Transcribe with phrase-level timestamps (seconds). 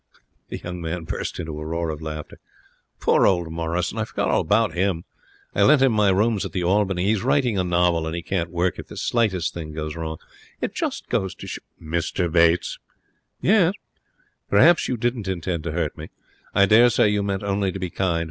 [0.49, 2.39] The young man burst into a roar of laughter.
[2.99, 3.99] 'Poor old Morrison!
[3.99, 5.03] I forgot all about him.
[5.53, 7.05] I lent him my rooms at the Albany.
[7.05, 10.17] He's writing a novel, and he can't work if the slightest thing goes wrong.
[10.59, 11.35] It just shows'
[11.79, 12.79] 'Mr Bates!'
[13.41, 13.75] 'Yes?'
[14.49, 16.09] 'Perhaps you didn't intend to hurt me.
[16.55, 18.19] I dare say you meant only to be kind.